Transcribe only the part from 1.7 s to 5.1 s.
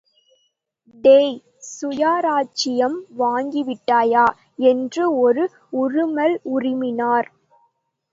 சுயராச்சியம் வாங்கிவிட்டாயா? என்று